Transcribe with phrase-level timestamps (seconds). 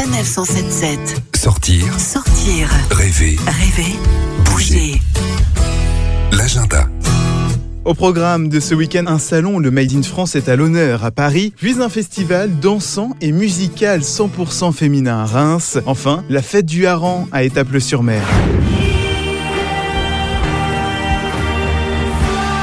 [0.00, 0.98] Sanef 177.
[1.36, 3.98] Sortir, Sortir, rêver, rêver,
[4.46, 4.98] bouger.
[6.32, 6.88] L'agenda.
[7.84, 11.10] Au programme de ce week-end, un salon, le Made in France est à l'honneur à
[11.10, 15.78] Paris, puis un festival dansant et musical 100% féminin à Reims.
[15.84, 18.22] Enfin, la fête du hareng à Étaples-sur-Mer.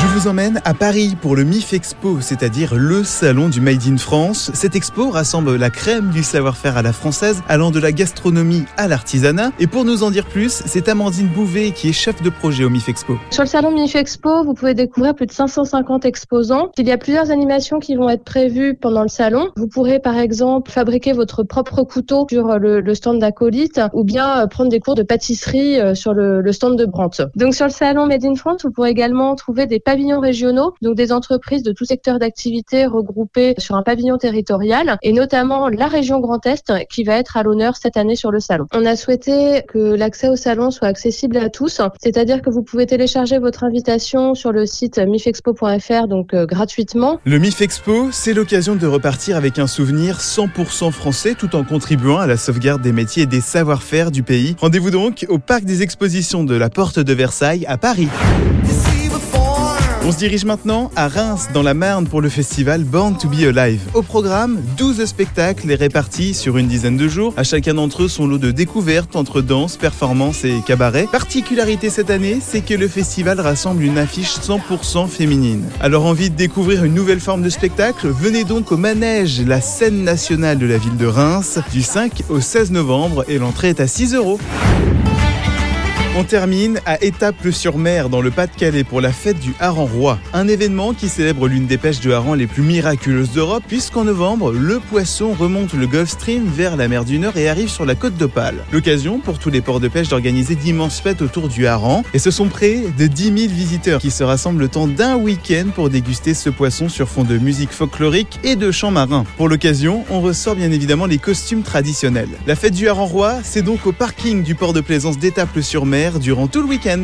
[0.00, 3.98] Je vous emmène à Paris pour le MIF Expo, c'est-à-dire le salon du Made in
[3.98, 4.50] France.
[4.54, 8.88] Cette expo rassemble la crème du savoir-faire à la française, allant de la gastronomie à
[8.88, 9.50] l'artisanat.
[9.58, 12.70] Et pour nous en dire plus, c'est Amandine Bouvet qui est chef de projet au
[12.70, 13.18] MIF Expo.
[13.30, 16.70] Sur le salon MIF Expo, vous pouvez découvrir plus de 550 exposants.
[16.78, 19.50] Il y a plusieurs animations qui vont être prévues pendant le salon.
[19.56, 24.46] Vous pourrez par exemple fabriquer votre propre couteau sur le, stand d'Acolyte ou bien euh,
[24.46, 27.22] prendre des cours de pâtisserie euh, sur le, le stand de Brandt.
[27.36, 30.94] Donc sur le salon Made in France, vous pourrez également trouver des pavillons régionaux, donc
[30.94, 36.20] des entreprises de tout secteur d'activité regroupées sur un pavillon territorial et notamment la région
[36.20, 38.66] Grand Est qui va être à l'honneur cette année sur le salon.
[38.72, 42.86] On a souhaité que l'accès au salon soit accessible à tous, c'est-à-dire que vous pouvez
[42.86, 47.18] télécharger votre invitation sur le site mifexpo.fr donc euh, gratuitement.
[47.24, 52.18] Le MIF Expo, c'est l'occasion de repartir avec un souvenir 100% français tout en contribuant
[52.18, 54.54] à la sauvegarde des métiers et des savoir-faire du pays.
[54.60, 58.08] Rendez-vous donc au parc des expositions de la Porte de Versailles à Paris.
[60.02, 63.42] On se dirige maintenant à Reims, dans la Marne, pour le festival Born to Be
[63.54, 63.82] Alive.
[63.92, 67.34] Au programme, 12 spectacles répartis sur une dizaine de jours.
[67.36, 71.06] À chacun d'entre eux, son lot de découvertes entre danse, performance et cabaret.
[71.12, 75.64] Particularité cette année, c'est que le festival rassemble une affiche 100% féminine.
[75.80, 78.08] Alors envie de découvrir une nouvelle forme de spectacle?
[78.08, 82.40] Venez donc au Manège, la scène nationale de la ville de Reims, du 5 au
[82.40, 84.40] 16 novembre et l'entrée est à 6 euros.
[86.16, 90.92] On termine à Étaples-sur-Mer dans le Pas-de-Calais pour la fête du hareng roi, un événement
[90.92, 95.32] qui célèbre l'une des pêches de hareng les plus miraculeuses d'Europe puisqu'en novembre, le poisson
[95.32, 98.56] remonte le Gulf Stream vers la mer du Nord et arrive sur la côte d'Opale.
[98.72, 102.32] L'occasion pour tous les ports de pêche d'organiser d'immenses fêtes autour du hareng et ce
[102.32, 106.34] sont près de 10 000 visiteurs qui se rassemblent le temps d'un week-end pour déguster
[106.34, 109.24] ce poisson sur fond de musique folklorique et de chants marins.
[109.36, 112.30] Pour l'occasion, on ressort bien évidemment les costumes traditionnels.
[112.48, 116.48] La fête du hareng roi, c'est donc au parking du port de plaisance d'Étaples-sur-Mer durant
[116.48, 117.00] tout le week-end.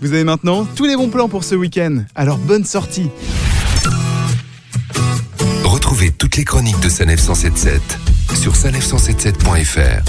[0.00, 3.08] Vous avez maintenant tous les bons plans pour ce week-end, alors bonne sortie
[5.64, 7.80] Retrouvez toutes les chroniques de Sanef 177
[8.34, 10.02] sur sanef177.fr.